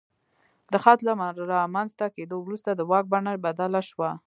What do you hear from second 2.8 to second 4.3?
واک بڼه بدله شوه.